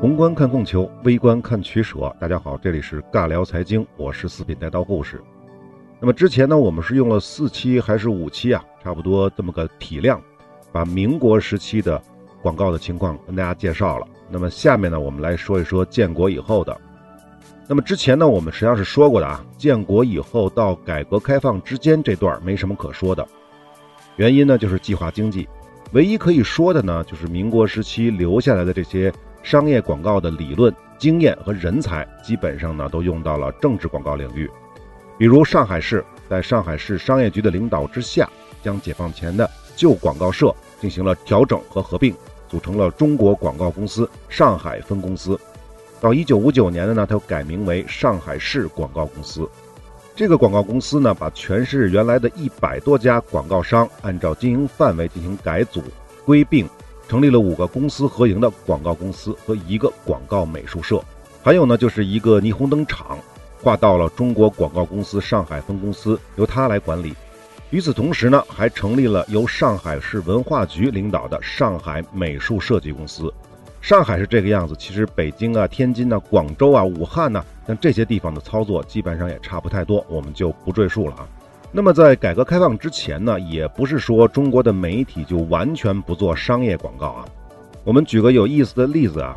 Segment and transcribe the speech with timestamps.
[0.00, 2.14] 宏观看供求，微观看取舍。
[2.18, 5.22] 大家好，这里是尬聊财经，我是四品带刀护士。
[6.00, 8.64] 那么之前呢，我们是用了四期还是五期啊？
[8.82, 10.18] 差不多这么个体量，
[10.72, 12.00] 把民国时期的
[12.42, 14.06] 广告的情况跟大家介绍了。
[14.28, 16.76] 那么下面呢，我们来说一说建国以后的。
[17.66, 23.26] 那么之前呢，我们实际上是说过的啊，建国以后到改革开放之间这段没什么可说的，
[24.16, 25.48] 原因呢就是计划经济。
[25.92, 29.12] 唯一可以说的呢，就是民国时期留下来的这些。
[29.42, 34.46] 商业广告的理论、经验和人才，基本上呢都用到了政治广告领域。
[35.16, 38.28] 比如上海市，在上海市商业局的领导之下，
[38.62, 39.48] 将解放前的
[39.80, 42.14] 旧广告社进行了调整和合并，
[42.50, 45.40] 组成了中国广告公司上海分公司。
[46.02, 49.48] 到一九五九年的呢，它又改名为上海市广告公司。
[50.14, 55.82] 这个广告公司呢，把全市原来的一百多家广告商按照经营范围进行改组
[56.26, 56.68] 归并。
[57.08, 61.02] 成立了五个公私合营的广告公司和一个广告美术社，
[61.42, 63.18] 还有呢就是一个霓虹灯厂，
[63.60, 67.12] 划到了中国广告公司上海分公司，由他来管理。
[67.70, 73.32] 与此同时呢，还成立了由上海市文化局领导的上海美术设计公司。
[73.80, 81.28] 上海是这个样子，其实北京啊、天津啊、广州啊、武汉呢，像这些地方的操作基本上也差不太多，我们就不赘述了啊。
[81.70, 87.24] 那么在改革开放之前呢，也不是说中国的媒体就完全不做商业广告啊。
[87.84, 89.36] 我们举个有意思的例子啊，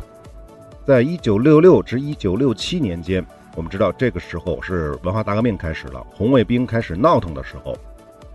[0.84, 3.24] 在一九六六至一九六七年间，
[3.54, 7.74] 我们知道这个时候是文化大革命开始了，红卫兵开始闹腾的时候，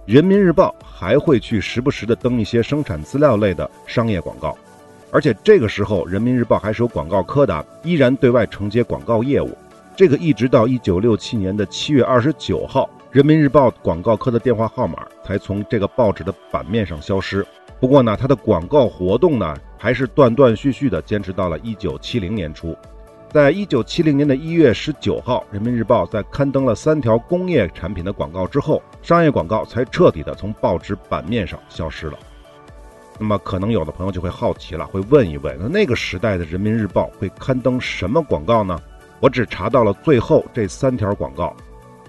[0.10, 4.58] 人民日报还会去时不时的登一些生产资料类的商业广告，
[5.12, 9.56] 而且这个时候人民日报还是有广告科的，依然对外承接广告业务。
[9.96, 12.90] 这个一直到一九六七年的七月二十九号。
[13.12, 17.46] 人民日报广告科的电话号码才从这个报纸的版面上消失。
[17.80, 22.76] 不过呢，它的广告活动呢，还是断断续续的坚持到了一九七零年初。
[23.32, 32.18] 在一九七零年的一月十九号，人民日报在刊登了三条工业产品的广告之后，商业广告才彻底的从报纸版面上消失了。
[33.20, 38.82] 那么，可能有的朋友就会好奇了，会问一问：那那个时代的人民日报会刊登什么广告呢？
[39.20, 41.56] 我只查到了最后这三条广告。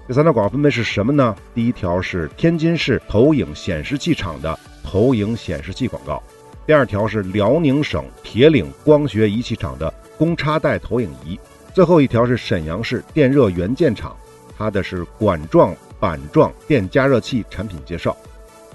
[0.08, 1.36] 这三条广告分别是什么呢？
[1.54, 6.22] 第一条是天津市投影显示器厂的投影显示器广告，
[6.64, 11.40] 第二条是辽宁省铁岭光学仪器厂的公差带投影仪，
[11.72, 14.14] 最后一条是沈阳市电热元件厂，
[14.54, 18.14] 它的是管状板状电加热器产品介绍。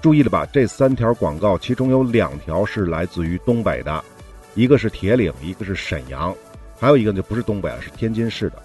[0.02, 0.44] 注意了吧？
[0.52, 4.04] 这三条广告其中有两条是来自于东北的，
[4.56, 6.34] 一个是铁岭，一个是沈阳，
[6.80, 8.60] 还有一个就不是东北了，是天津市的。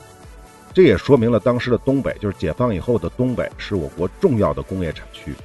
[0.74, 5.36] 这也说明了当时的东北，就是解放以后的东北，是我国重要的工业产区。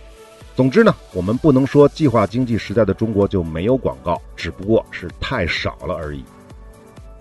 [0.54, 6.24] 总之呢，我们不能说计划经济时代的中国就没有广告，只不过是太少了而已。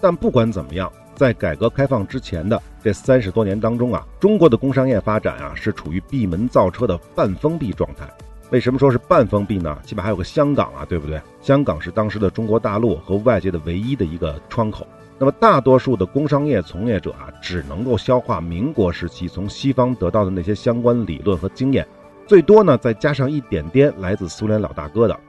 [0.05, 8.07] 但不管怎么样，在改革开放之前的这三十多年当中啊，中国的工商业发展啊是处于闭门造车的半封闭状态。
[8.51, 9.75] 为什么说是半封闭呢？
[9.83, 11.19] 起码还有个香港啊，对不对？
[11.41, 14.85] 香港是当时的中国大陆和外界的唯一的一个窗口。
[15.17, 21.83] 那么，大多数的工商业从业者啊，只能够消化民国时期从西方得到的那些相关理论和经验，
[22.27, 25.19] 最多呢再加上一点点来自苏联老大哥的。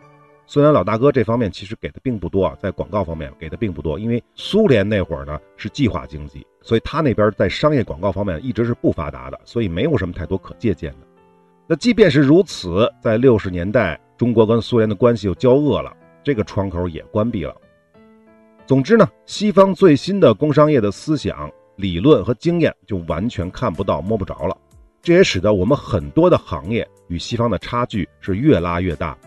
[0.49, 11.07] 苏联老大哥这方面其实给的并不多啊，在广告方面给的并不多，因为苏联那会儿呢是计划经济，所以他那边在商业广告方面一直是不发达的，所以没有什么太多可借鉴的。
[11.67, 15.93] 那即便是如此，在六十年代，中国跟苏联的关系又交恶了，
[16.23, 17.53] 这个窗口也关闭了。
[18.67, 24.57] 总之呢，西方最新的工商业的思想、理论和经验就完全看不到、摸不着了。
[25.03, 29.19] 这也使得我们很多的行业与西方的差距是越拉越大。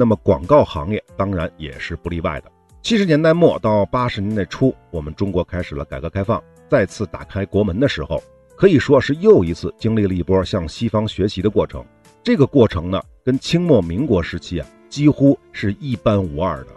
[0.00, 2.50] 那么广告行业当然也是不例外的。
[2.80, 8.22] 七十年代末到八十年代初，我们中国开始了改革开放，再次打开国门的时候，
[8.56, 11.84] 可以说是又一次经历了一波向西方学习的过程。
[12.22, 16.68] 这个过程呢，跟清末民国时期啊，几乎是一般无二的。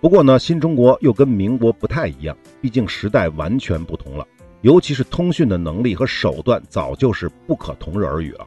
[0.00, 4.26] 不过呢，新中国又跟民国不太一样，毕竟时代完全不同了，
[4.62, 8.44] 尤其是通讯的能力和手段早就是不可同日而语了。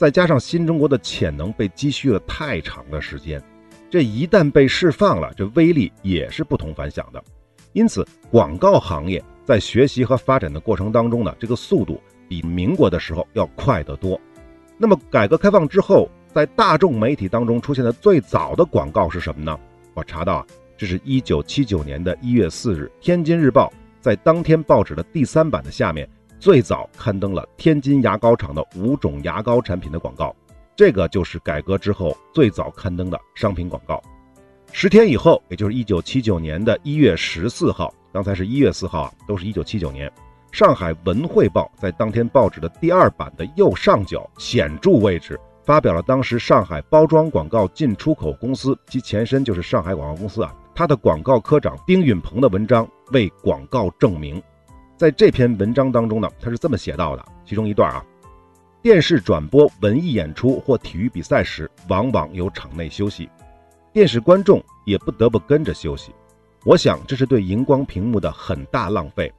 [0.00, 3.38] 再加上新中国的潜能被积蓄了太长的时间，
[3.90, 7.22] 这一旦被释放了，这威力也是不同凡响的。
[7.74, 14.18] 因此，广告行业在学习和发展的过程当中呢，这个速度比民国的时候要快得多。
[14.78, 19.54] 那么，改革开放之后，在大众媒体当中出现的最早的广告是什么呢？
[19.92, 20.46] 我查到啊，
[20.78, 23.66] 这是一九七九年的一月四日，《天津日报》
[24.00, 26.08] 在当天报纸的第三版的下面
[26.40, 30.34] 最早刊登了天津牙膏厂的五种牙膏产品的广告。
[30.74, 34.02] 这个就是改革之后最早刊登的商品广告。
[34.72, 40.10] 十天以后，也就是一九七九年的一月十四号，刚才是一月四号啊，都是一九七九年。
[40.50, 54.42] 上海文汇报在当天报纸的第二版的右上角显著位置，发表了当时上海包装广告进出口公司其前身就是上海广告公司啊，他的广告科长丁允鹏的文章为广告证明。
[55.00, 58.04] 在这篇文章当中呢，他是这么写到的，其中一段啊，
[58.82, 63.26] 电视转播文艺演出或体育比赛时，往往有场内休息，
[63.94, 66.12] 电视观众也不得不跟着休息。
[66.66, 69.32] 我想这是对荧光屏幕的很大浪费。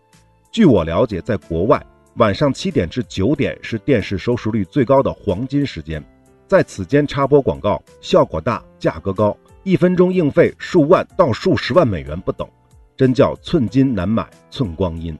[0.52, 1.80] 据我了解，在国外，
[2.16, 6.04] 晚上七点至九点是电视收视率最高的黄金时间，
[6.48, 12.50] 在此间插播广告，效果大，价格高，一分钟应费数万到数十万美元不等，
[12.98, 15.16] 真叫寸金难买寸光阴。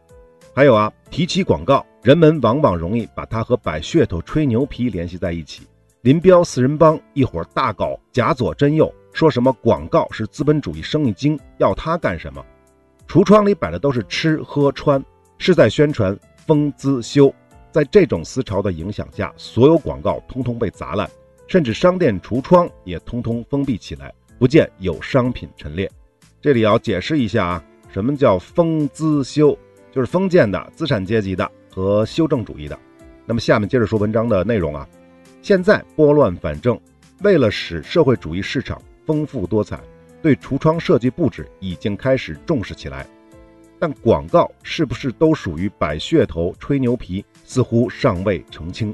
[0.54, 5.64] 还有啊，提起广告，人们往往容易把它和摆噱头、吹牛皮联系在一起。
[6.02, 12.44] 林彪四人帮一伙大搞假左真右，说什么广告是资本主义生意经，要它干什么？
[13.08, 15.04] 橱窗里摆的都是吃喝穿。
[15.44, 16.16] 是在宣传
[16.46, 17.34] 风姿修，
[17.72, 21.10] 在这种思潮的影响下，所有广告通通被砸烂，
[21.48, 25.90] 甚至商店橱窗也通通封闭起来，不见有商品陈列。
[26.40, 29.58] 这里要解释一下啊，什么叫风姿修？
[29.92, 32.78] 就是封建的资产阶级的和修正主义的。
[33.26, 34.88] 那么下面接着说文章的内容啊。
[35.42, 36.80] 现在拨乱反正，
[37.24, 39.80] 为了使社会主义市场丰富多彩，
[40.22, 43.06] 对橱窗设计布置已经开始重视起来。
[43.80, 48.94] 但广告是不是都属于摆噱头、吹牛皮，似乎尚未澄清。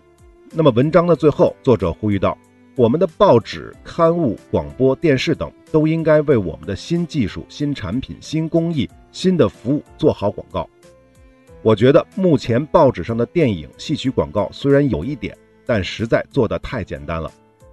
[0.54, 2.38] 那么文章的最后，作者呼吁道
[2.78, 10.70] ：“我们的报纸、刊物、广播电视等，都应该为我们的新技术、新产品、新工艺、新的服务做好广告。”
[11.64, 17.30] 我觉得目前报纸上的电影、戏曲广告虽然有一点，但实在做得太简单了。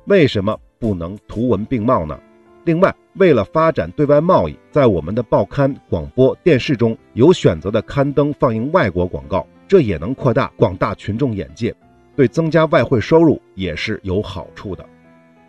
[0.06, 2.18] 为什么不能图文并茂呢？
[2.64, 11.74] 另外，为了发展对外贸易，在我们的报刊、广播电视中有选择的刊登放映外国广告，这也能扩大广大群众眼界，
[12.16, 14.84] 对增加外汇收入也是有好处的。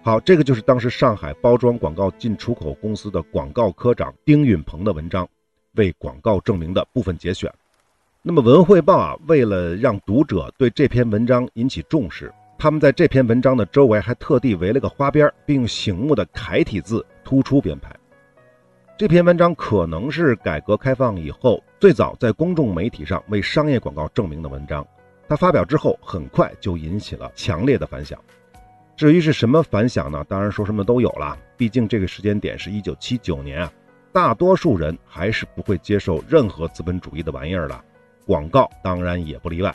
[0.03, 5.27] 好，这个就是当时上海包装广告进出口公司的广告科长丁允鹏的文章，
[5.75, 7.51] 为广告证明的部分节选。
[8.27, 12.33] 那么，《文汇报》啊，为了让读者对这篇文章引起重视。
[12.57, 17.95] 他们在这篇文章的周围还特地围了个花边，并用醒目的楷体字突出编排。
[18.97, 24.83] 这篇文章可能是改革开放以后最早在公众媒体上为商业广告证明的文章。
[25.29, 28.19] 它发表之后，很快就引起了强烈的反响。
[28.95, 30.25] 至于是什么反响呢？
[30.27, 31.37] 当然说什么都有了。
[31.55, 33.71] 毕竟这个时间点是一九七九年啊，
[34.11, 37.79] 大多数人还是不会接受任何资本主义的玩意儿的，
[38.25, 39.73] 广告当然也不例外。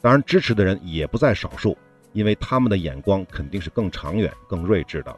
[0.00, 1.76] 当然，支持的人也不在少数。
[2.12, 5.16] 因为他们的眼光肯定是更长远、更睿智的。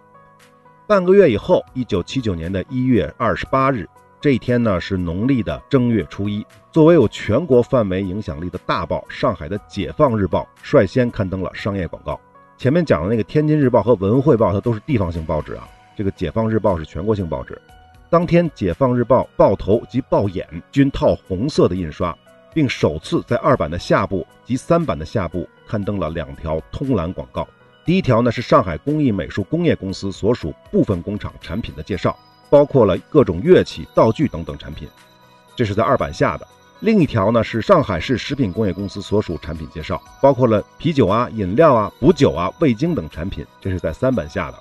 [0.86, 3.88] 半个月以后，一九七九年的一月二十八日，
[4.20, 6.44] 这一天呢是农历的正月初一。
[6.70, 12.20] 作为有全国范围影响力的大报，上海的《解放日报》率先刊登了商业广告。
[12.58, 15.66] 前面讲的那个《天津日报》和《文汇报》，它都是地方性报纸啊。
[15.96, 17.58] 这个《解放日报》是全国性报纸。
[18.10, 22.14] 当天，《解放日报》报头及报眼均套红色的印刷。
[22.54, 27.48] 并首次在二版的下部及三版的下部刊登了两条通栏广告。
[27.84, 32.16] 第一条呢是上海工艺美术工业公司所属部分工厂产品的介绍，
[32.48, 34.88] 包括了各种乐器、道具等等产品，
[35.56, 36.46] 这是在二版下的。
[36.80, 44.58] 另一条呢是上海市食品工业公司所属产品介绍，包括了啤酒啊、饮料啊、补酒啊、味精等产品，这是在三版下的。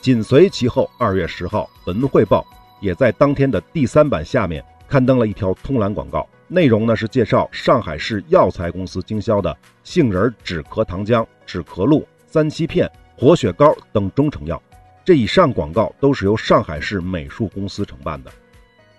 [0.00, 2.40] 紧随其后，二月十号，《文汇报》
[2.80, 6.28] 也在当天的第三版下面刊登了一条通栏广告。
[6.48, 14.60] 内容呢是介绍上海市药材公司经销的杏仁止咳糖浆、止咳露、三七片、活血膏等中成药。
[15.04, 18.30] 这以上广告都是由上海市美术公司承办的。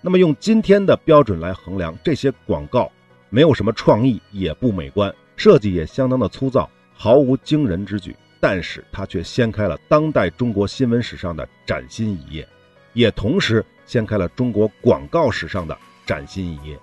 [0.02, 2.92] 那么用今天的标准来衡量，这些广告
[3.30, 8.16] 没有什么创意，也不美观，设计也相当的粗糙，毫无惊人之举。
[8.40, 12.48] 但是它却掀开了当代中国新闻史上的崭新一页，
[12.94, 15.76] 也同时掀开了中国广告史上的
[16.06, 16.78] 崭新一页。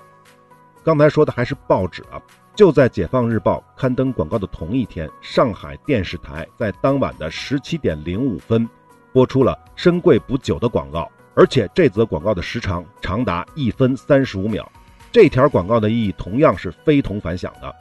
[0.84, 2.20] 刚才说的还是报纸啊，
[2.56, 8.68] 就在《解放日报》刊登广告的同一天，上海电视台在当晚的十七点零五分
[9.12, 14.68] 播出了“深贵补酒”的广告，而且这则广告的时长长达一分三十五秒。
[15.12, 17.72] 这条广告的意义同样是非同凡响的，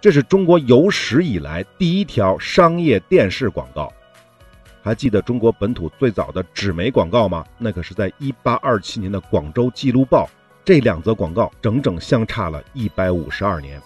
[0.00, 3.92] 这是中国有史以来第一条商业电视广告，
[4.82, 7.44] 还记得中国本土最早的纸媒广告吗？
[7.58, 10.28] 那可是在1827年的《广州记录报》。
[10.64, 13.78] 这两则广告整整相差了一百五十二年，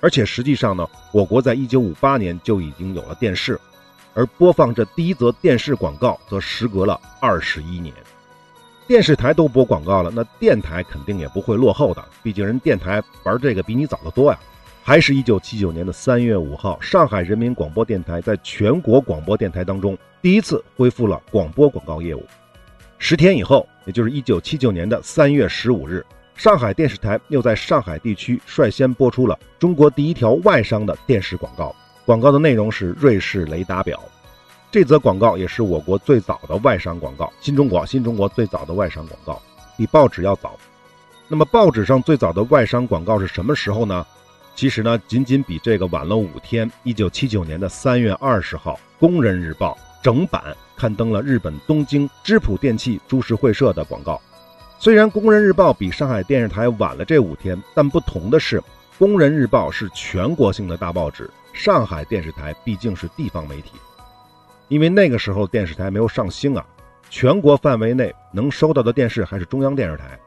[0.00, 3.60] 而且实际上呢，我国在1958年就已经有了电视，
[4.14, 7.94] 而播放这第一则电视广告则时隔了二十一年。
[8.86, 14.38] 电视台都播广告了，那电台肯定也不会落后的，毕竟人电台玩这个比你早得多呀。
[14.82, 22.22] 还是一九七九年的三月五号，上海人民广播电台在全国广播电台当中第一次恢复了广播广告业务。
[23.06, 26.02] 十天以后，也就是一九七九年的三月十五日，
[26.34, 31.76] 上海电视台又在上海地区率先播出了中国第一条外商的电视广告。
[32.06, 34.02] 广告的内容是瑞士雷达表。
[34.72, 39.42] 这则广告也是我国最早的外商广告，新中国，新中国最早的外商广告，
[39.76, 40.58] 比报纸要早。
[41.28, 44.06] 那么，报纸上最早的外商广告是什么时候呢？
[44.56, 46.72] 其实呢，仅仅比这个晚了五天。
[46.84, 50.42] 一九七九年的三月二十号，《工人日报》整版
[50.76, 54.20] 刊登了日本东京织浦电器株式会社的广告。
[54.78, 58.60] 虽然《工人日报》比上海电视台晚了这五天，但不同的是，
[58.98, 63.72] 《工人日报》是全国性的大报纸，上海电视台毕竟是地方媒体。
[64.68, 66.66] 因为那个时候电视台没有上星啊，
[67.08, 70.18] 全国范围内能收到的电视还是中央电视台。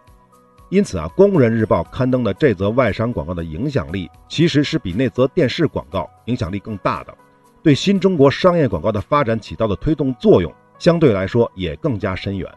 [0.70, 7.16] 因此啊，《工人日报》刊登的这则外商广告的影响力，其实是比那则电视广告影响力更大的，
[7.64, 12.50] 对新中国商业广告的发展起到的推动作用，相对来说也更加深远。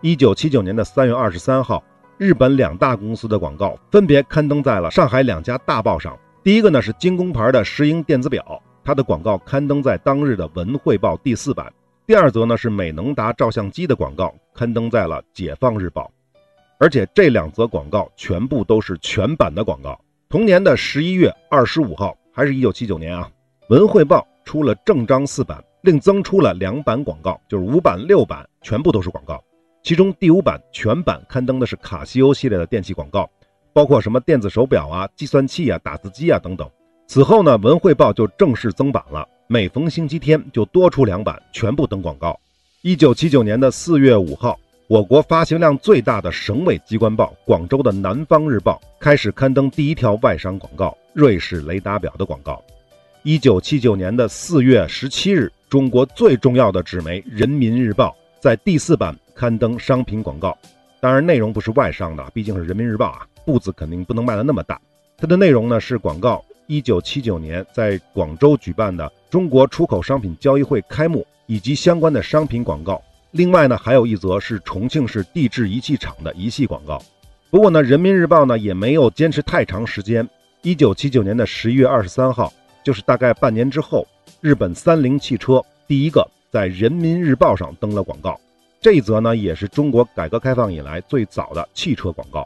[0.00, 1.82] 一九七九年的三月二十三号，
[2.16, 6.16] 日本两大公司的广告分别刊登在了上海两家大报上。
[6.44, 11.72] 第一个呢是精工牌的石英电子表，它的广告刊登在当日的《文汇报》第四版。
[12.06, 16.02] 第二则呢是美能达照相机的广告，刊登在了《解放日报》。
[16.78, 20.00] 而且这两则广告全部都是全版的广告。
[20.28, 23.28] 同年的十一月二十五号，还是一九七九年啊，
[23.68, 29.44] 《文汇报》出了正章四版，另增出了两版广告，就是五版、六版全部都是广告。
[29.82, 33.28] 其中第五版全版刊登的是卡西欧系列的电器广告，
[33.74, 36.66] 包括什么电子手表啊、计算器啊、打字机啊等等。
[37.06, 42.40] 此后呢，《文汇报》就正式增版了，每逢星期天就多出两版，全部登广告。
[42.80, 44.58] 一九七九年的四月五号。
[44.86, 52.64] 我国发行量最大的省委机关报——广州的《南方日报》开始刊登第一条外商广告——瑞士雷达表的广告。
[53.28, 60.56] 一九七九年的四月十七日，中国最重要的纸媒《人民日报》在第四版刊登商品广告，
[60.98, 64.80] 当然内容不是外商的，毕竟是《人民日报》啊，步子肯定不能迈得那么大。
[65.18, 72.98] 它的内容呢是广告一九七九年在广州举办的中国出口商品交易会开幕以及相关的商品广告。
[73.32, 76.98] 另外呢，还有一则是重庆市地质仪器厂的仪器广告。
[77.50, 80.26] 不过呢，人民日报呢也没有坚持太长时间。
[80.62, 82.50] 一九七九年的十一月二十三号，
[82.88, 84.08] 就是大概半年之后，
[84.40, 88.40] 日本三菱汽车第一个在人民日报上登了广告。
[88.80, 92.42] 这一则呢，也是中国改革开放以来最早的汽车广告。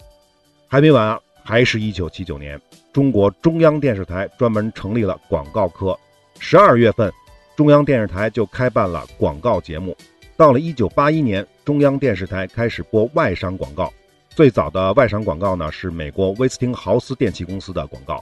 [0.67, 2.61] 还没完啊，还是一九七九年，
[2.93, 5.97] 中国中央电视台专门成立了广告科。
[6.41, 7.13] 十二月份，
[7.55, 9.97] 中央电视台就开办了广告节目。
[10.37, 13.93] 到了一九八一年，中央电视台开始播外商广告。
[14.31, 18.21] 最早的外商广告呢，是美国威斯汀豪斯电器公司的广告。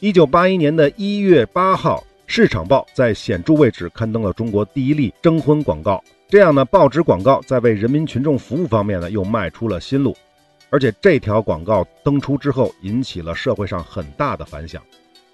[0.00, 6.04] 一九八一年的一月八号，《市场报》在显著位置刊登了中国第一例征婚广告。
[6.28, 10.14] 这样呢，报纸广告在为人民群众服务方面呢，又迈出了新路。
[10.68, 14.82] 而且这条广告登出之后，引起了社会上很大的反响。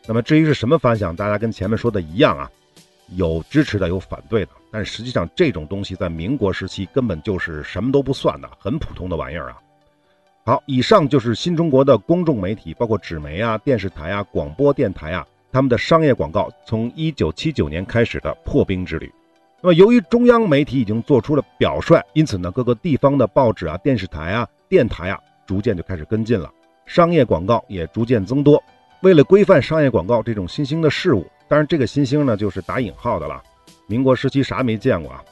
[0.07, 2.49] 那么至于是什么反响，大家跟前面说的一样啊，
[3.17, 4.53] 有支持的，有反对的。
[4.71, 9.59] 但实际上，这种东西在民国时期根本就是什么都不算的，很普通的玩意儿啊。
[10.45, 19.09] 好，以上就是新中国的公众媒体，包括纸媒啊、电视台啊、广播电台啊，他们的商业广告从一九七九年开始的破冰之旅。
[19.61, 26.51] 那么，由于中央媒体已经做出了表率，因此呢，各个地方的报纸啊、电视台啊、电台啊，逐渐就开始跟进了，
[26.87, 28.61] 商业广告也逐渐增多。
[29.03, 33.41] 为了规范商业广告这种新兴的事物，当然这个新兴呢，就是打引号的了。
[33.87, 35.23] 民国时期啥没见过啊？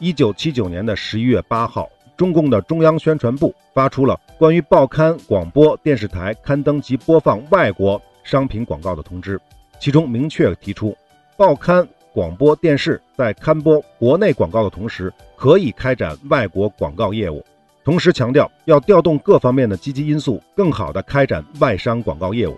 [0.00, 9.40] 一九七九年的十一月八号，中共的中央宣传部发出了关于报刊、广播电视台刊登及播放外国商品广告的通知，
[9.78, 10.96] 其中明确提出，
[11.36, 17.44] 报刊、广播电视在刊播国内广告的同时，可以开展外国广告业务，
[17.84, 22.56] 同时强调要调动各方面的积极因素，更好地开展外商广告业务。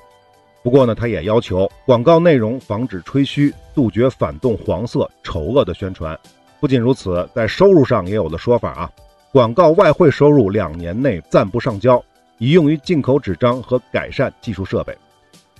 [0.63, 6.19] 不过呢，他也要求广告内容防止吹嘘，杜绝反动、黄色、丑恶的宣传。
[6.61, 8.91] 不仅如此，在收入上也有了说法啊，
[9.31, 12.03] 广告外汇收入两年内暂不上交，
[12.39, 14.97] 以用于进口纸张和改善技术设备。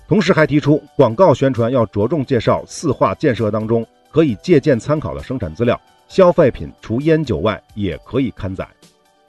[0.07, 8.67] 同时还提出，广告宣传要着重介绍四化建设当中可以借鉴参考的生产资料，消费品除烟酒外也可以刊载。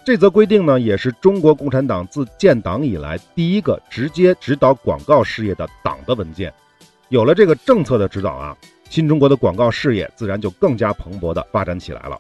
[0.06, 6.52] 这则规定呢，也是中国共产党自建党以来第一个直接指导广告事业的党的文件。
[7.10, 8.58] 有了这个政策的指导啊，
[8.90, 12.18] 新中国的广告事业自然就更加蓬勃地发展起来了。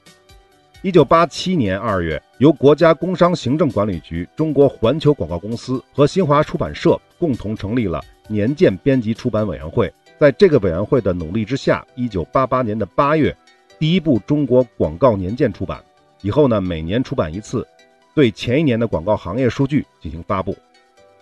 [0.81, 9.91] 一九八七年二月，由国家工商行政管理局、中国环球广告公司和新华出版社共同成立了年鉴编辑出版委员会。
[10.17, 13.36] 在这个委员会的努力之下，一九八八年的八月，
[13.77, 15.83] 第一部中国广告年鉴出版。
[16.21, 17.67] 以后呢，每年出版一次，
[18.15, 20.55] 对前一年的广告行业数据进行发布。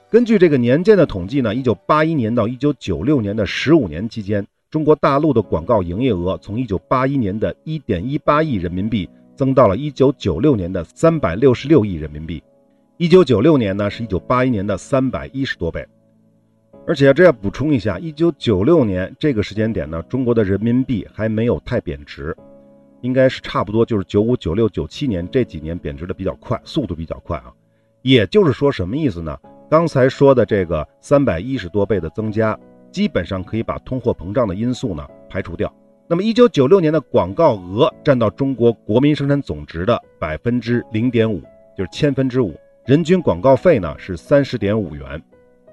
[0.08, 12.44] 根据这个年鉴的统计呢，一九八一年到一九九六年的十五年期间，中国大陆的广告营业额从一九八一年的一点一八亿人民币增到了一九九六年的三百六十六亿人民币。
[12.98, 15.88] 一九九六年呢，是一九八一年的三百一十多倍。
[16.88, 22.36] 而且这要补充一下，一九九六年这个时间点呢，中国的人民币还没有太贬值，
[23.02, 27.54] 应该是差不多就是九五、九六、九七年这几年贬值的比较快，速度比较快啊。
[28.02, 29.38] 也就是说，什么意思呢？
[29.70, 32.58] 刚才说的这个三百一十多倍的增加，
[32.90, 35.72] 基本上可以把通货膨胀的因素呢排除掉。
[36.10, 41.42] 那么一九九六年的广告额占到中国国民生产总值的百分之零点五，
[41.78, 42.56] 就是千分之五。
[42.86, 45.22] 人均广告费呢是三十点五元。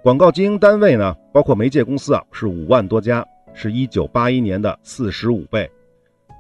[0.03, 3.25] 广告经营单位呢，包括媒介公司啊，是五万多家，
[3.55, 5.71] 是一九八一年的四十五倍。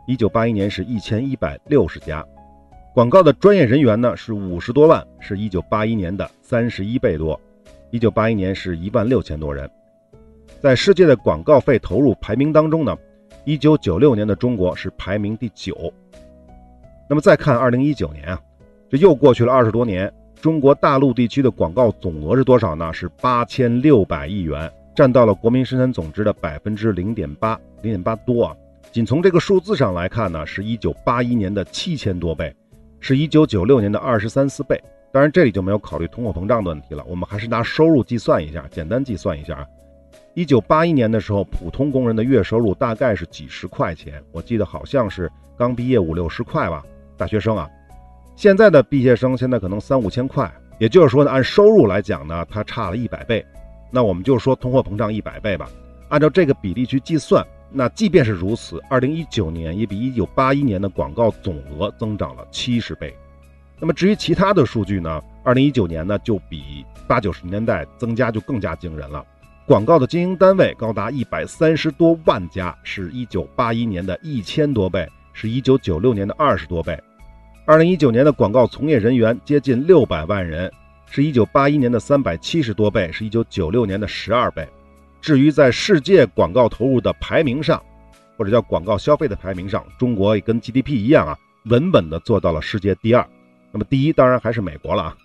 [0.08, 2.26] 一九八一年是一千一百六十家。
[2.94, 7.40] 广告的专业人员呢是五十多万，是一九八一年的三十一倍多。
[7.92, 9.70] 一九八一年是一万六千多人。
[10.60, 12.96] 在世界的广告费投入排名当中呢，
[13.44, 15.92] 一九九六年的中国是排名第九。
[17.08, 18.40] 那么再看二零一九年啊，
[18.88, 20.12] 这又过去了二十多年。
[20.40, 22.92] 中国大陆地区的广告总额是多少呢？
[22.92, 28.56] 是八千六百亿元，占到了国民生产总值的百分之零点八，零点八多啊。
[28.92, 32.54] 仅从这个数字上来看呢，是一九八一年的七千多倍，
[33.00, 34.78] 是一九九六年的二十三四倍。
[35.12, 37.02] 当然，这里就没有考虑通货膨胀的问题了。
[37.08, 39.66] 我们还是拿收入计算一下，简单计算一下啊。
[40.34, 46.84] 一九八一年的时候，普通工人的月收入大概是几十块钱，我记得好像是刚毕业五六十块吧，
[47.16, 47.70] 大学生啊。
[48.34, 53.46] 现在的毕业生现在可能三五千块，也就是说呢，按收入来讲呢，它差了一百倍。
[53.92, 55.70] 那我们就说通货膨胀一百倍吧，
[56.08, 63.14] 按照这个比例去计算，那即便是如此，二零一九年也比一九八一年的广告总额增长了七十倍。
[63.78, 69.24] 那么至于其他的数据呢，二零一九年呢就比八九十年代增加就更加惊人了。
[69.66, 77.02] 广告的经营单位高达一百三十多万家，是一九八一年的一千多倍，是一九九六年的二十多倍。
[77.64, 80.70] 二零一九年的广告从业人员接近六百万人，
[81.06, 84.68] 是一九八一年的三百七十多倍，是一九九六年的十二倍。
[85.22, 87.82] 至于在世界广告投入的排名上，
[88.36, 91.38] 或者叫广告消费的排名上，中国也跟 GDP 一样啊，
[91.70, 93.26] 稳稳的做到了世界第二。
[93.72, 95.16] 那么第一当然还是美国了啊。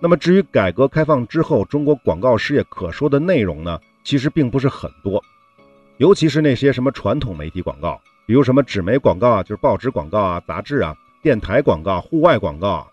[0.00, 5.22] 那么至于改革开放之后中国广告事业可说的内容呢，其实并不是很多，
[5.96, 10.96] 尤其是那些什么传统媒体广告，比如什么纸媒广告啊，就是报纸广告啊、杂志啊。
[11.20, 12.86] 电台广告、户外广告，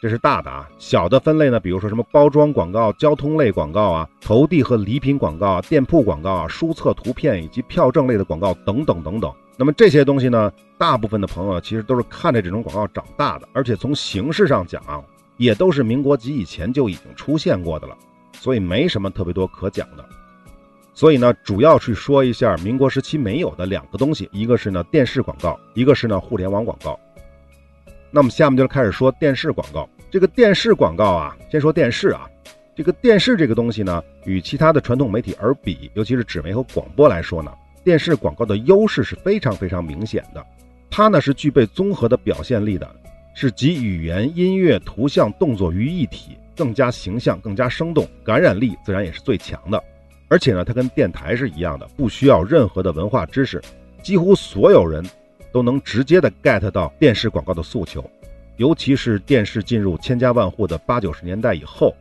[0.00, 0.68] 这是大的啊。
[0.78, 9.34] 小的分类呢，比如说什么包装广告、交通类广告啊、投递和礼品广告啊、店铺广告啊、书册图片以及票证类的广告等等等等。
[9.56, 15.02] 那么这些东西呢，大部分的朋友其实都是看着这种广告长大的，而且从形式上讲啊，
[15.42, 17.96] 也都是民国及以前就已经出现过的了，
[18.38, 20.04] 所以没什么特别多可讲的。
[20.94, 26.96] 所以呢，主要去说一下民国时期没有的两个东西，一个是呢电视广告，一个是呢互联网广告。
[28.12, 29.88] 那么下面就开始说电视广告。
[30.12, 32.28] 这个电视广告啊，先说电视啊。
[32.76, 37.52] 这个电视这个东西呢，与其他的传统媒体而比，尤其是纸媒和广播来说呢，
[37.82, 40.46] 电视广告的优势是非常非常明显的。
[40.88, 42.88] 它呢是具备综合的表现力的，
[43.34, 49.82] 是集语言、音乐、图像、动作于一体，更加形象、更加生动，感染力自然也是最强的。
[50.28, 53.62] 而且呢，它跟电台是一样的，不需要任何的文化知识，
[54.02, 55.04] 几乎所有人。
[55.52, 58.02] 都能直接的 get 到电视广告的诉求，
[58.56, 61.94] 尤其是电视进入千家万户的八九十年代以后，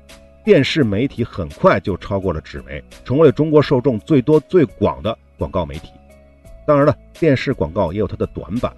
[0.45, 5.89] 电视媒体很快就超过了纸媒，成为了中国受众最多最广的广告媒体。
[6.65, 8.73] 当然了，电视广告也有它的短板，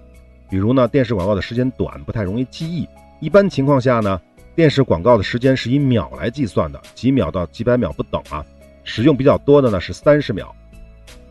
[0.54, 2.88] 比如呢，电视广告的时间短，不太容易记忆。
[3.20, 4.22] 一般情况下呢，
[4.56, 8.46] 电视广告的时间是以秒来计算的，几秒到几百秒不等啊。
[8.84, 10.56] 使用比较多的呢是三十秒。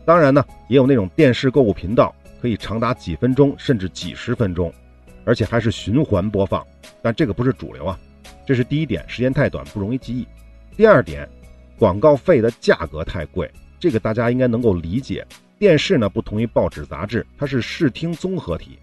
[0.03, 2.13] 当然呢，也有那种电视购物频道。
[2.41, 4.73] 可以长达几分钟，甚至几十分钟，
[5.23, 6.61] 而且还是循环播放。
[7.01, 7.97] 但这个不是主流啊，
[8.45, 10.27] 这是第一点，时间太短，不容易记忆。
[10.75, 11.25] 第二点，
[11.79, 15.25] 广告费的价格太贵，这个大家应该能够理解。
[15.57, 18.77] 电视呢不同于报纸杂志，它是视听综合体。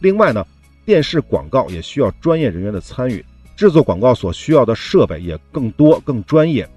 [0.00, 0.46] 另外呢，
[0.84, 3.24] 电视广告也需要专业人员的参与，
[3.56, 6.68] 制作广告所需要的设备也更多、更专业，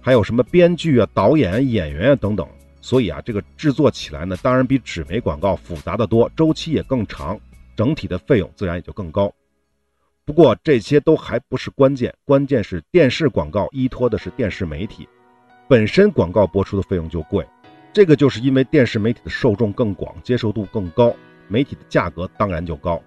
[0.00, 2.46] 还有什么编剧啊、导演、演员啊等等。
[2.80, 7.40] 所以啊，这个制作起来呢，当然比纸媒广告复杂的多，周期也更长，
[7.74, 9.32] 整体的费用自然也就更高。
[10.26, 15.08] 不过这些都还不是关键，关键是电视广告依托的是电视媒体，
[15.66, 17.46] 本身广告播出的费用就贵，
[17.92, 21.14] 这个就是因为电视媒体的受众更广，接受度更高，
[21.48, 23.02] 媒体的价格当然就高。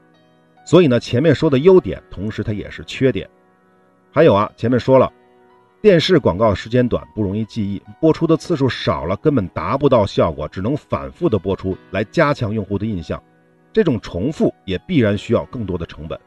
[0.66, 3.30] 所以呢，前面说的优点，同时它也是缺点。
[4.12, 5.12] 还有啊，前面说了，
[5.82, 13.22] 电视广告时间短，不容易记忆，播出的次数少了，根本达不到效果，只能反复的播出来加强用户的印象，
[13.72, 16.20] 这种重复也必然需要更多的成本。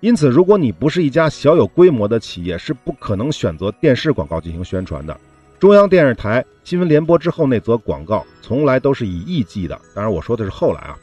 [0.00, 5.18] 因此，如果你不是一家小有规模的企业，是不可能选择电视广告进行宣传的。
[5.62, 9.80] 中央电视台新闻联播之后那则广告，从来都是以亿计的。
[9.94, 10.98] 当然，我说的是后来啊。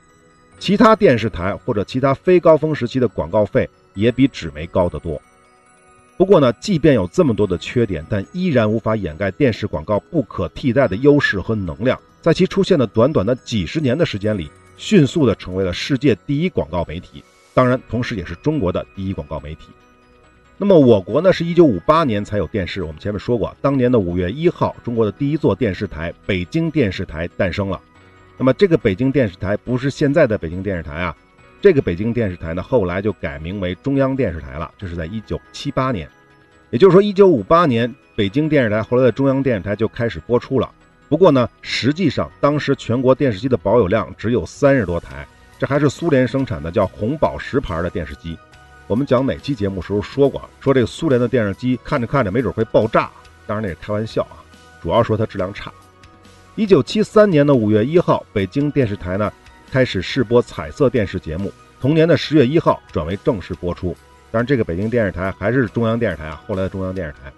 [0.59, 5.21] 其他电视台或者其他非高峰时期的广告费也比纸媒高得多。
[6.17, 11.97] 不过呢，即便有这么多的缺点，但依然无法掩盖电视广告不可替代的优势和能量。
[12.19, 17.23] 在其出现的短短的几十年的时间里，迅速的成为了世界第一广告媒体。
[17.53, 19.69] 当然，同时也是中国的第一广告媒体。
[20.61, 22.83] 那么，我国呢是一九五八年才有电视。
[22.83, 27.79] 我们前面说过，当年的五月一号，中国的第一座电视台——北京电视台诞生了。
[28.37, 31.15] 那么，这个北京电视台不是现在的北京电视台啊，
[31.61, 34.69] 这个北京电视台呢后来就改名为中央电视台了。
[34.77, 36.09] 这是在一九七八年，
[36.71, 40.69] 也就是说，一九五八年北京电视台后来的中央电视台就开始播出了。
[41.07, 45.25] 不过呢，实际上当时全国电视机的保有量只有三十多台。
[45.57, 48.37] 这还是苏联生产的，叫红宝石牌的电视机。
[48.89, 53.07] 我们讲哪期节目时候说过，说这个苏联的电视机看着看着没准会爆炸。
[53.45, 54.41] 当然那是开玩笑啊，
[54.81, 55.71] 主要说它质量差。
[56.55, 59.31] 一九七三年的五月一号，北京电视台呢
[59.71, 61.53] 开始试播彩色电视节目。
[61.79, 63.95] 同年的十月一号转为正式播出。
[64.31, 67.31] 当然这个北京电视台还是中央电视台啊，后来的中央电视台。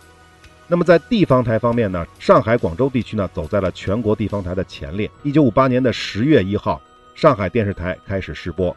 [0.69, 5.11] 那么在地方台方面呢，上海、广州地区呢走在了全国地方台的前列。
[5.21, 6.81] 一九五八年的十月一号。
[7.13, 8.75] 上海电视台开始试播，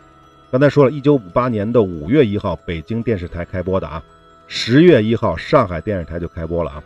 [0.54, 4.00] 刚才说了一九五八年的五月一号，北京电视台开播的啊，
[4.46, 6.80] 十月一号上海电视台就开播了啊。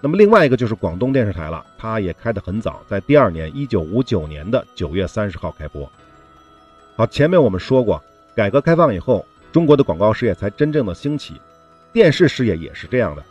[0.00, 5.86] 那么另外一个就是广东电视台了，它也开得很早，在第二年一九五九年的九月三十号开播。
[6.96, 8.02] 好，前面我们说过，
[8.34, 11.34] 改革开放以后，中国的广告事业才真正的兴起，
[11.92, 13.22] 电视事业也是这样的。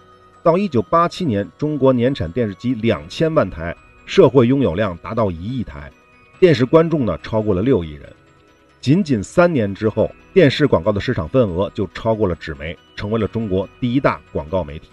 [0.43, 3.75] 到一九八七年，中国年产电视机两千万台，
[4.05, 5.91] 社会拥有量达到一亿台。
[6.39, 8.07] 电视观众呢超过了六亿人，
[8.85, 14.89] 仅仅三年之后，电视广告的市场份额就超过了纸媒，成为了中国第一大广告媒体。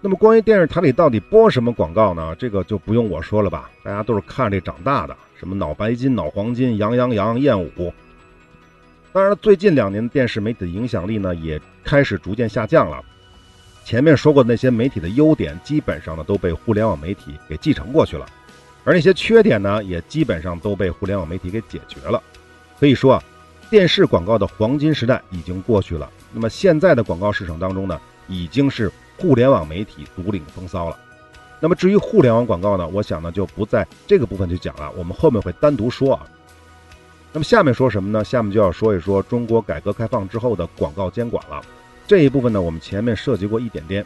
[0.00, 2.32] 那么，关于电视台里到底播什么广告呢？
[2.36, 7.92] 这个就不用我说了吧，大家都是看这长大的，什么脑白金、脑黄金、羊羊羊、燕舞。
[9.12, 13.02] 当然了，最近两年电视媒体的影响力呢也开始逐渐下降了。
[13.84, 18.24] 前面说过的那些媒体的优点，基本上呢都被互联网媒体给继承过去了。
[18.84, 22.22] 而那些缺点呢，也基本上都被互联网媒体给解决了。
[22.80, 23.22] 可以说啊，
[23.68, 26.10] 电视广告的黄金时代已经过去了。
[26.32, 30.98] 那么现在的广告市场当中呢，已经是互联网媒体独领风骚了。
[31.60, 36.26] 那么至于互联网广告呢，我想呢就不在这个部分去讲了，我们后面会单独说啊。
[37.32, 38.24] 那么下面说什么呢？
[38.24, 41.62] 下面就要说一说中国改革开放之后的广告监管了。
[42.08, 44.04] 这一部分呢，我们前面涉及过一点点。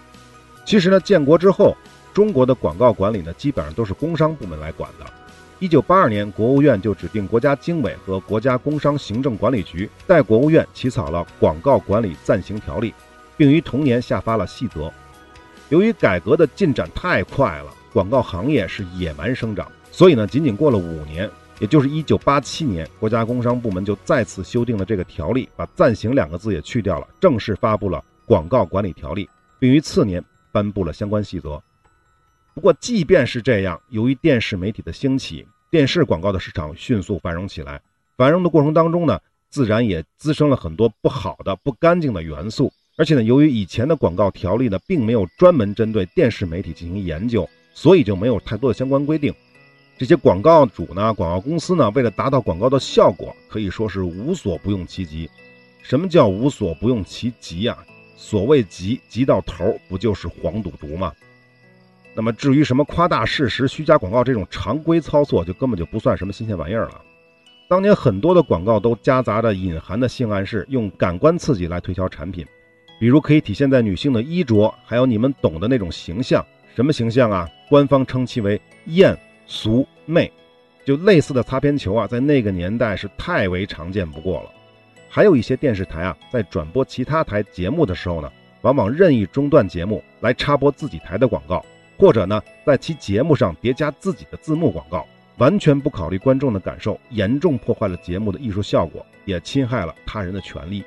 [0.67, 1.77] 其实呢，建国之后。
[2.13, 5.07] 中国的广告管理呢，基本上都是工商部门来管的。
[5.61, 12.91] 一九八二年，国务院就指定国家经委和国家工商行政管理局代国务院起草了《广告管理暂行条例》，
[13.37, 14.93] 并于同年下发了细则。
[15.71, 29.25] 由于改革的进展太快了，广告行业是野蛮生长，所以呢，仅仅过了五年，也就是一九八七年，国家工商部门就再次修订了这个条例，把“暂行”两个字也去掉了，正式发布了《广告管理条例》，
[29.59, 31.63] 并于次年颁布了相关细则。
[32.55, 37.83] 不过，即便是这样，由于电视媒体的兴起，电视广告的市场迅速繁荣起来。
[38.17, 39.19] 繁荣的过程当中呢，
[39.51, 42.73] 自然也滋生了很多不好的、不干净的元素。
[42.97, 49.35] 而且呢，由于以前的广告条例呢，并没有专门针对电视媒体进行研究，所以就没有太多的相关规定。
[49.99, 55.29] 这些广告主呢，广告公司呢，为了达到广告的效果，可以说是无所不用其极。
[55.83, 57.77] 什么叫无所不用其极啊？
[58.17, 61.13] 所谓极，极到头，不就是黄赌毒吗？
[62.15, 67.01] 那么至于什么夸大事实、虚假广告这种常规操作，就根本就不算什么新鲜玩意儿了。
[67.69, 72.47] 当年很多的广告都夹杂着隐含的性暗示，用感官刺激来推销产品，
[73.01, 76.45] 比如可以体现在女性的衣着，还有你们懂的那种形象。
[76.75, 77.49] 什么形象啊？
[77.69, 80.31] 官方称其为艳、俗、媚。
[80.85, 84.51] 就类似的擦边球啊，在那个年代是太为常见不过了。
[85.09, 91.65] 还有一些电视台啊，在转播其他台节目的时候呢，往往任意中断节目来插播自己台的广告，
[91.99, 95.07] 或者呢，在其节目上叠加自己的字幕广告，
[95.39, 100.85] 完全不考虑观众的感受，严重破坏了节目的艺术效果，也侵害了他人的权利。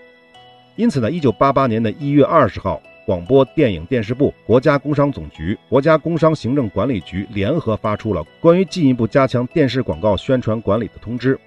[0.75, 2.81] 因此呢，一九八八年的一月二十号。
[3.07, 11.39] 广播电影电视部、国家工商总局、国家工商行政管理局联合发出了关于进一步加强电视广告宣传管理的通知。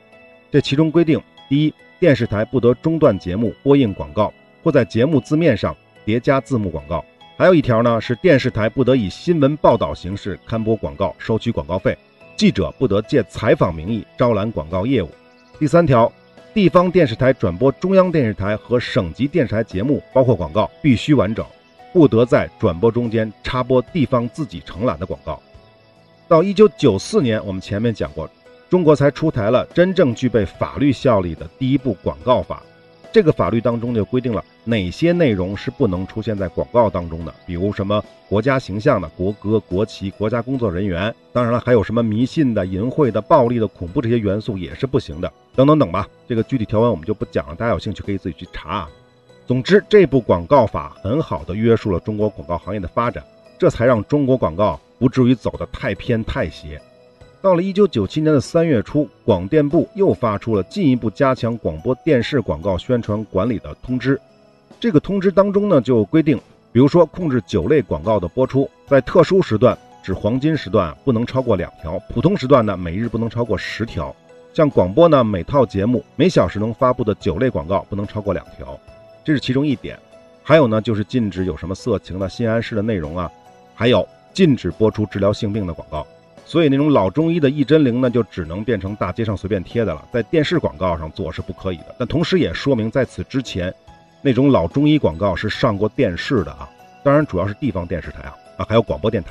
[0.50, 1.20] 这其中规定：
[1.50, 4.32] 第一，电视台不得中断节目播映广告，
[4.64, 7.04] 或在节目字面上叠加字幕广告；
[7.40, 11.94] 还有一条呢，是电视台不得以新闻报道形式刊播广告，收取广告费；
[12.36, 15.08] 记者不得借采访名义招揽广告业务。
[15.58, 16.12] 第三条。
[16.52, 21.42] 地方电视台转播中央电视台和省级电视台节目，包括广告，必须完整，
[21.94, 25.40] 不得在转播中间插播地方自己承揽的广告。
[26.28, 28.28] 到一九九四年，我们前面讲过，
[28.68, 32.62] 中国才出台了真正具备法律效力的第一部广告法。
[33.12, 46.08] 这个法律当中就规定了哪些内容是不能出现在广告当中的，比如什么国家形象的国歌、国旗、国家工作人员，当然了，还有什么迷信的、淫秽的、暴力的、恐怖这些元素也是不行的，等等等吧。
[46.28, 48.90] 这个具体条文我们就不讲了，大家有兴趣可以自己去查啊。
[49.46, 53.24] 总之，这部广告法很好的约束了中国广告行业的发展，
[53.58, 56.80] 这才让中国广告不至于走得太偏太邪。
[57.42, 64.20] 到了一九九七年的三月初，广电部又发出了进一步加强广播电视广告宣传管理的通知。
[64.78, 66.38] 这个通知当中呢，就规定，
[66.70, 74.14] 比如说控制酒类广告的播出，在特殊时段，指黄金时段不能超过两条，普通时段呢，每日不能超过十条。
[74.52, 78.78] 像广播呢，每套节目每小时能发布的酒类广告不能超过两条，
[79.24, 79.98] 这是其中一点。
[80.42, 83.30] 还有呢，就是禁止有什么色情的、性暗示的内容啊，
[83.74, 86.06] 还有禁止播出治疗性病的广告。
[86.50, 91.94] 所以那种老中医的一针灵呢，就只能变成大街上随便贴的了，在电视广告上做是不可以的。
[91.96, 93.72] 但同时也说明，在此之前，
[94.20, 96.68] 那种老中医广告是上过电视的啊，
[97.04, 99.30] 当然主要是地方电视台啊啊，还有广播电台。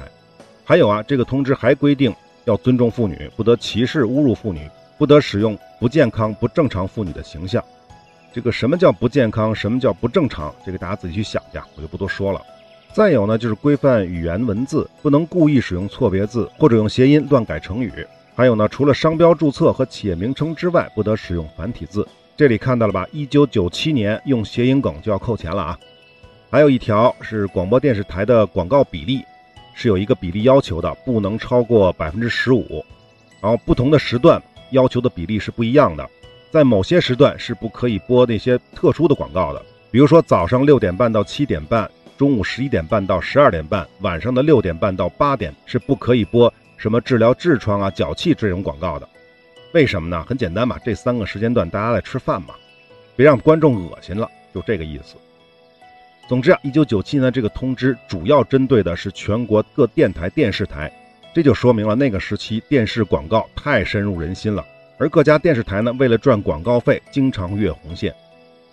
[0.63, 4.61] 还有啊，这个通知还规定要尊重妇女，不得歧视侮辱妇女，
[4.97, 7.61] 不得使用不健康不正常妇女的形象。
[8.31, 12.41] 这个什么叫不健康，什么叫不正常，这个大家自己去想去，我就不多说了。
[12.91, 17.91] 再有呢，就是规范语言文字，不能故意使用错别字或者用谐音乱改成语。
[18.35, 22.05] 还有呢，除了商标注册和企业名称之外，不得使用繁体字。
[22.35, 23.05] 这里看到了吧？
[23.11, 25.79] 一九九七年用谐音梗就要扣钱了啊！
[26.49, 29.21] 还有一条是广播电视台的广告比例
[29.75, 32.83] 是有一个比例要求的，不能超过百分之十五。
[33.39, 36.09] 然后不同的时段要求的比例是不一样的，
[36.49, 41.89] 在某些时段是不可以播那些特殊的广告的，比如说早上六点半到七点半。
[42.19, 49.07] 中午十一点半到十二点半，晚上的六点半到八点是不可以播什么治疗痔疮啊、脚气这种广告的。
[49.73, 50.21] 为什么呢？
[50.27, 52.55] 很简单嘛，这三个时间段大家在吃饭嘛，
[53.15, 55.15] 别让观众恶心了，就这个意思。
[56.27, 60.91] 总之啊，一九九七年这个通知主要针对的是全国各电台、电视台，
[61.33, 64.65] 这就说明了那个时期电视广告太深入人心了，
[64.97, 68.13] 而各家电视台呢，为了赚广告费，经常越红线。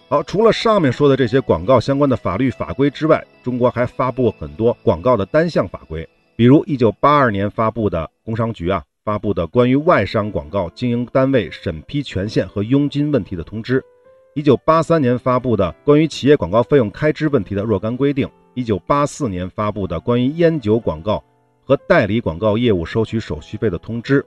[0.08, 13.82] 好，除了上面说的这些广告相关的法律法规之外，中国还发布很多广告的单项法规，比如一九八二年发布的工商局啊发布的关于外商广告经营单位审批权限和佣金问题的通知，
[14.34, 21.22] 一九八三年发布的关于企业广告费用开支问题的若干规定，一九八四年发布的关于烟酒广告
[21.64, 24.24] 和代理广告业务收取手续费的通知，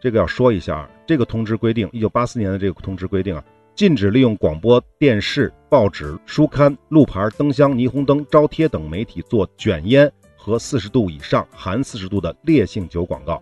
[0.00, 3.44] 这个要说一下，这个通知规定，一九八四年的这个通知规定啊。
[3.78, 13.40] 禁止利用广播电视、报纸、书刊、路牌、灯箱、霓虹灯、招贴等媒体做卷烟和四十度以上含四十度的烈性酒广告。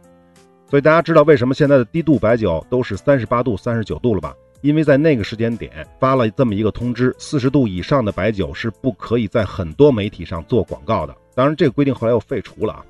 [0.68, 4.36] 所以大家知道为什么现在的低度白酒都是三十八度、三十九度了吧？
[4.60, 11.16] 因为在那个时间点发了这么一个通知，四十度以上的白酒是不可以在很多媒体上做广告的。
[11.34, 12.84] 当然，这个规定后来又废除了啊。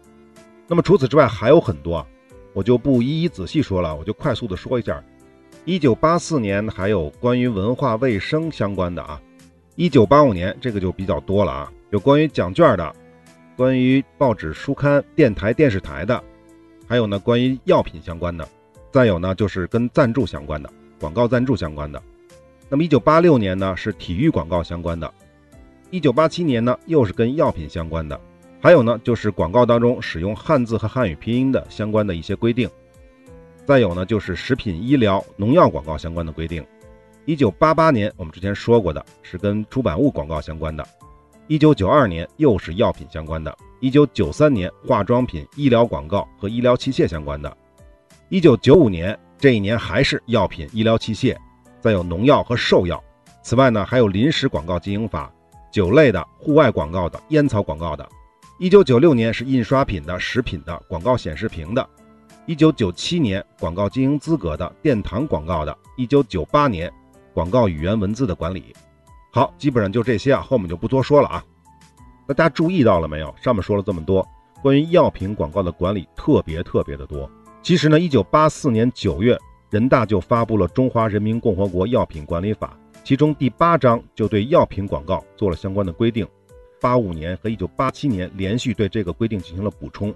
[0.66, 2.04] 那么除此之外还有很多，
[2.54, 5.00] 我就不一一仔细说了，我就快速的说一下。
[5.66, 9.20] 一九八四年还有关于文化卫生相关的啊，
[9.74, 12.94] 一九八五年这个就比较多了啊，有关于奖券的，
[13.56, 16.22] 关于报纸、书刊、电台、电视台的，
[16.86, 18.48] 还有呢关于药品相关的，
[18.92, 22.00] 再有呢就是跟赞助相关的，广告赞助相关的。
[22.68, 25.12] 那么一九八六年呢是体育广告相关的，
[25.90, 28.20] 一九八七年呢又是跟药品相关的，
[28.60, 32.70] 还有呢就是广告当中使用汉字和汉语拼音的相关的一些规定。
[33.66, 36.64] 再有呢，就是食品医疗、农药广告相关的规定。
[37.24, 40.84] 一九八八年，我们之前说过的是跟出版物广告相关的；
[41.48, 43.50] 一九九二年又是药品相关的；
[43.80, 47.50] 一九九三年化妆品、医疗广告和医疗器械相关的；
[48.28, 51.36] 一九九五年这一年还是药品、医疗器械，
[51.80, 53.02] 再有农药和兽药。
[53.42, 55.28] 此外呢，还有临时广告经营法、
[55.72, 58.08] 酒类的、户外广告的、烟草广告的。
[58.60, 61.84] 一九九六年是印刷品的、食品的、广告显示屏的。
[62.46, 65.76] 一九九七年广告经营资格的、殿堂广告的。
[65.96, 66.92] 一九九八年
[67.34, 68.72] 广告语言文字的管理。
[69.32, 71.44] 好，基本上就这些啊，后面就不多说了啊。
[72.28, 73.34] 大家注意到了没有？
[73.42, 74.24] 上面说了这么多，
[74.62, 77.28] 关于药品广告的管理特别特别的多。
[77.62, 79.36] 其实呢，一九八四年九月，
[79.70, 82.78] 人大就发布了《中华人民共和国药品管理法》。
[83.02, 86.24] 其中第八章就对药品广告做了相关的规定，
[86.80, 90.14] 八五年和一九八七年连续对这个规定进行了补充，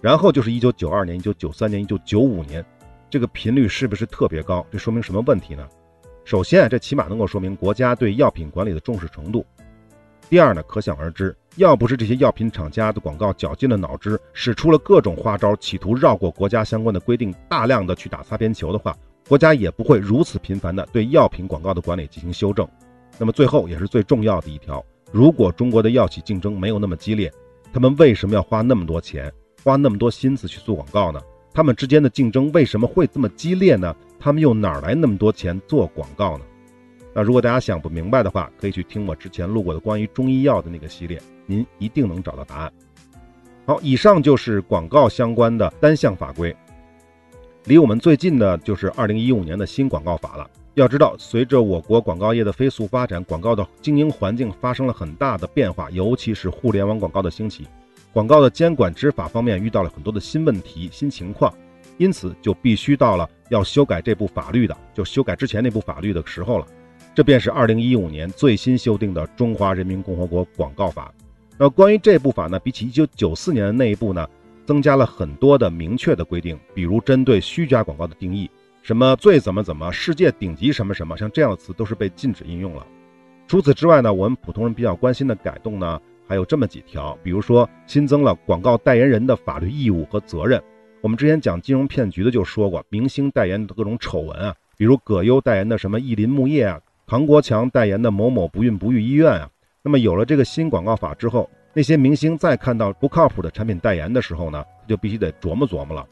[0.00, 2.64] 然后就是一九九二年、一九九三年、一九九五年，
[3.10, 4.64] 这个频率是不是特别高？
[4.70, 5.66] 这说明什么问题呢？
[6.24, 9.44] 首先，这起码能够说明国家对药品管理的重视程度。
[10.30, 18.94] 第二呢，可想而知，要不是这些药品厂家的广告绞尽了脑汁，使出了各种花招，企图绕过国家相关的规定，大量的去打擦边球的话。
[19.26, 22.66] 国家也不会如此频繁地对药品广告的管理进行修正。
[23.18, 27.32] 那么最后也是最重要的一条：如果中国的药企竞争没有那么激烈，
[27.72, 29.32] 他们为什么要花那么多钱、
[29.64, 31.20] 花那么多心思去做广告呢？
[31.52, 33.94] 他们之间的竞争为什么会这么激烈呢？
[34.18, 36.44] 他们又哪来那么多钱做广告呢？
[37.14, 42.72] 那如果大家想不明白的话，可以去听我之前录过的关于中医药的那个系列，您一定能找到答案。
[43.66, 46.54] 好，以上就是广告相关的单项法规。
[47.64, 50.48] 离我们最近的就是二零一五年的新广告法了。
[50.74, 57.66] 要知道，随着我国广告业的飞速发展，广告的经营环境发生了很大的变化，尤其是互联网广告的兴起，
[58.12, 61.52] 广告的监管执法方面遇到了很多的新问题、新情况，
[61.96, 66.66] 因此就必须到了要修改这部法律的，就修改之前那部法律的时候了。
[67.14, 71.12] 这便是二零一五年最新修订的《中华人民共和国广告法》。
[71.58, 74.26] 那关于这部法呢，比起一九九四年的那一部呢？
[74.64, 78.50] 增加了很多的明确的规定，比如针对虚假广告的定义，
[78.82, 82.86] 什么最怎么怎么，世界顶级什么什么，像这样的词都是被禁止应用了。
[83.46, 90.62] 除此之外呢，我们普通人比较关心的改动呢，还有这么几条，比如说新增了广告代言人的法律义务和责任。
[91.00, 99.50] 我们之前讲金融骗局的就说过，明星代言的各种丑闻啊，比如葛优代言的什么意林木业啊，唐国强代言的某某不孕不育医院啊。
[99.82, 101.48] 那么有了这个新广告法之后。
[101.74, 106.04] 那些明星再看到不靠谱的产品代言的时候呢，他就必须得琢磨琢磨了，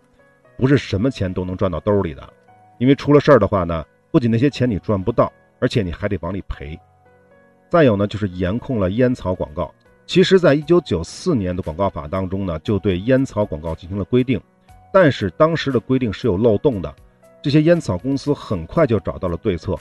[0.57, 2.33] 不是什么钱都能赚到兜里的，
[2.79, 6.79] 因为出了事儿的话呢，不仅那些钱你赚不到，而且你还得往里赔。
[7.69, 9.75] 再有呢，就是严控了烟草广告。
[10.07, 14.41] 其实，在一九九四年的广告法当中呢，就对烟草广告进行了规定，
[14.93, 16.95] 但是当时的规定是有漏洞的，
[17.43, 19.75] 这些烟草公司很快就找到了对策。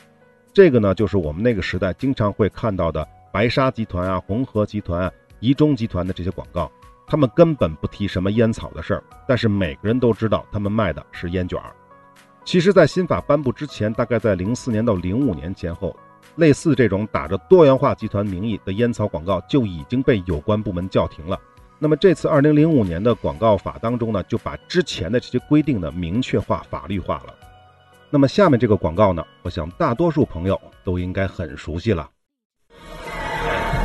[0.51, 5.11] 这个呢，就是我们那个时代经常会看到的白沙集团啊、红河集团啊。
[5.41, 6.71] 宜中集团的这些广告，
[7.05, 11.71] 他们根本不提什么烟草的事儿，但是每个人都知道他们卖的是烟卷儿。
[12.45, 15.95] 其实，在新法颁布之前，大概在零四年到零五年前后，
[16.35, 21.39] 类似这种打着多元化集团名义的烟草广告就已经被有关部门叫停了。
[21.77, 27.33] 那么这次二零零五年的广告法当中呢，就把之前的这些规定呢明确化、法律化了。
[28.09, 32.09] 那么下面这个广告呢，我想大多数朋友都应该很熟悉了。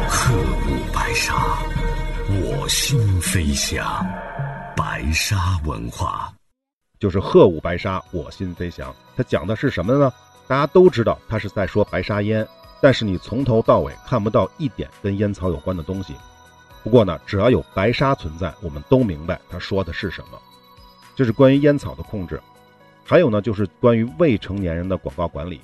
[0.09, 1.35] 鹤舞白沙，
[2.29, 4.07] 我心飞翔。
[4.77, 6.33] 白沙文化
[6.99, 8.95] 就是鹤舞白沙，我心飞翔。
[9.17, 10.13] 它讲的是什么呢？
[10.51, 12.45] 大家都知道，他是在说白沙烟，
[12.81, 16.17] 但是你从头到尾看不到一点跟烟草有关的东西。
[16.83, 20.37] 不过呢，只要有白沙存在，我们都明白他说的是什么。
[21.15, 22.41] 这是关于烟草的控制，
[23.05, 25.61] 还有呢，就是关于未成年人的广告管理，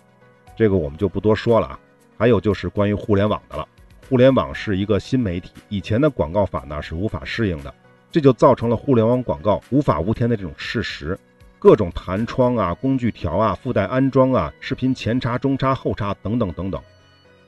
[0.57, 1.81] 这个我们就不多说了啊。
[2.17, 3.67] 还有就是关于互联网的了。
[4.09, 7.75] 互联网是一个新媒体，以前的广告法呢是无法适应的，
[8.13, 11.19] 这就造成了互联网广告无法无天的这种事实。
[11.59, 16.81] 各种弹窗啊、工具条啊、附带安装啊、视频前插、中插、后插等等等等。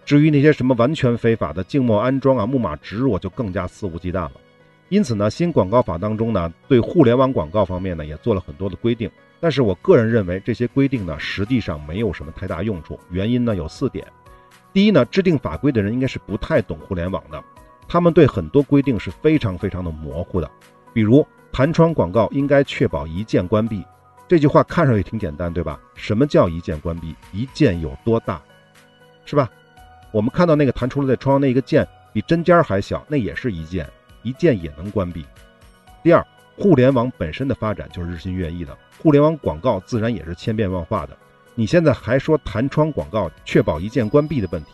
[0.05, 4.33] 至于那些什么完全非法的静默安装啊、木马植入，就更加肆无忌惮了。
[4.89, 9.11] 因此呢，新广告法当中呢，对互联网广告方面呢也做了很多的规定。
[9.39, 12.99] 但是我个人认为这些规定呢，实际上没有什么太大用处。
[13.11, 14.07] 原因呢有四点。
[14.73, 17.45] 第一呢，制定法规的人应该是不太懂互联网的，
[17.87, 20.51] 他们对很多规定是非常非常的模糊的。
[20.95, 23.85] 比如弹窗广告应该确保一键关闭，
[24.29, 25.81] 这句话看上去挺简单，对吧？
[25.95, 27.17] 什么叫一键关闭？
[27.33, 28.41] 一键有多大，
[29.25, 29.51] 是吧？
[30.11, 33.89] 我们看到那个弹出来的窗那个键比针尖还小，那也是一键，
[34.23, 35.25] 一键也能关闭。
[36.03, 36.23] 第二，
[36.59, 41.17] 互联网本身的发展就是日新月异的，互联网广告自然也是千变万化的。
[41.55, 44.73] 你现在还说弹窗广告确保一键关闭的问题？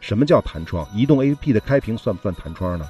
[0.00, 0.86] 什么叫弹窗？
[0.94, 2.88] 移动 APP 的开屏算不算弹窗呢？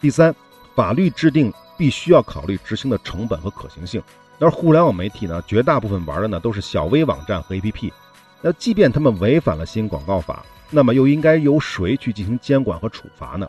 [0.00, 0.34] 第三，
[0.74, 4.02] 法律制定必须要考虑执行的成本和可行性。
[4.40, 7.92] 而互联网媒体呢，绝大部分玩的呢都是小微网站和 APP。
[8.40, 13.46] 那即便他们违反了新广告法，那么又应该由谁去进行监管和处罚呢？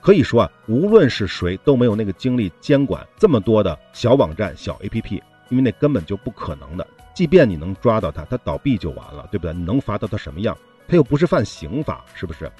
[0.00, 6.84] 可以说啊，无论是谁都没有那个精力监管这么多的小网站、小 APP，因为那根本就不可能的。
[7.14, 9.54] 即便你能抓到它，它倒闭就完了，对不对？
[9.54, 10.56] 你能罚到它什么样？
[10.88, 12.50] 它又不是犯刑法，是不是？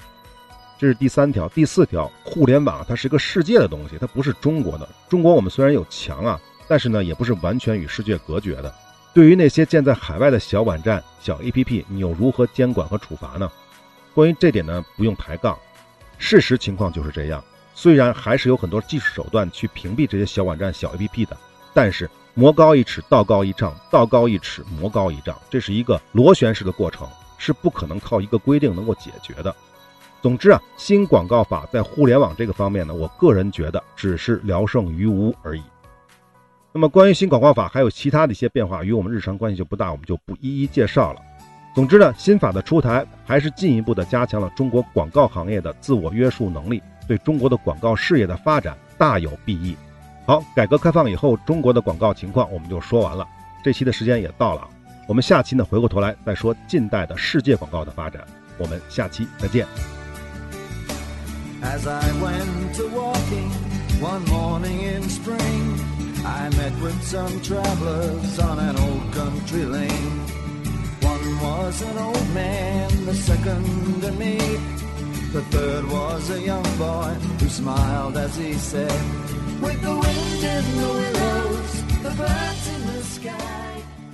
[0.79, 4.87] 这是第三条，第四条，互联网它是个世界的东西，它不是中国的。
[5.09, 8.73] 中国我们虽然有墙啊，但是呢，也不是完全与世界隔绝的。
[9.13, 13.51] 对于那些建在海外的小网站、小 APP，你又如何监管和处罚呢？
[14.13, 15.57] 关于这点呢，不用抬杠。
[16.17, 17.43] 事实情况就是这样，
[17.75, 21.37] 虽然还是有很多技术手段去屏蔽这些小网站、小 APP 的，
[21.73, 27.07] 但是魔高一尺，道高一丈，道高一尺，魔高一丈，这是一个螺旋式的过程，
[27.37, 29.55] 是不可能靠一个规定能够解决的。
[30.21, 35.61] 总之啊，新广告法在互联网这个方面呢，我个人觉得只是聊胜于无而已。
[36.73, 41.21] 那么关于新广告法还有其他的一些变化，与我们日常关系就不大，我们就不一一介绍了。
[41.75, 49.77] 总之呢，新法的出台还是进一步的加强了中国广告行业的自我约束能力，对中国的广告事业的发展大有裨益。
[50.25, 53.27] 好，改革开放以后中国的广告情况我们就说完了，
[53.63, 54.67] 这期的时间也到了，
[55.07, 58.23] 我们下期呢回过头来再说近代的世界广告的发展，
[58.57, 59.67] 我们下期再见。
[66.25, 69.13] I met with some travelers on an old
[72.33, 74.37] man, the second to me.
[75.33, 78.91] The third was a young boy who smiled as he said,
[79.61, 83.33] With the wind in the willows, the birds in the sky.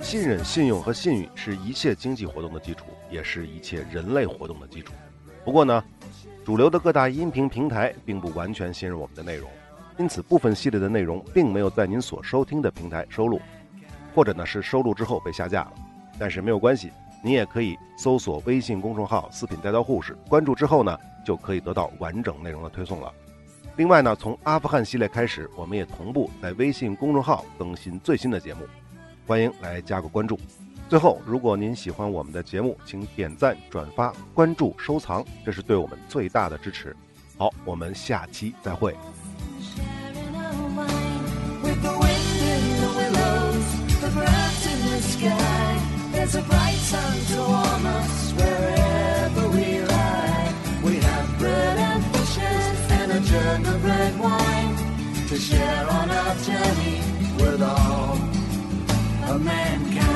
[0.02, 4.92] 信任、信用和信誉是一切经济活动的基础，也是一切人类活动的基础。
[5.44, 5.84] 不过呢，
[6.44, 9.48] 主流的各大音频平台并不完全信任我们的内容，
[10.00, 13.38] 因此部分系列的内容并没有在您所收听的平台收录，
[14.14, 15.72] 或者呢是收录之后被下架了。
[16.18, 16.90] 但是没有关系。
[17.22, 23.12] 您也可以搜索微信公众号“四品带刀护士”，关注之后呢，就可以得到完整内容的推送了。
[23.76, 28.62] 另外呢，从阿富汗系列开始，我们也同步在微信公众号更新最新的节目，
[29.26, 30.40] 欢迎来加个关注。
[30.88, 36.96] 最后，如果您喜欢我们的节目，请点赞、转发、关注、收藏，这是对我们最大的支持。
[37.36, 38.96] 好，我们下期再会。
[45.20, 45.80] sky.
[46.12, 50.54] There's a bright sun to warm us wherever we lie.
[50.82, 54.74] We have bread and fishes and a jug of red wine
[55.28, 56.98] to share on our journey
[57.40, 58.16] with all
[59.30, 60.09] of mankind.